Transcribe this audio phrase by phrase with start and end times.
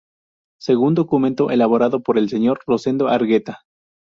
[0.59, 3.61] Según documento elaborado por el señor Rosendo Argueta.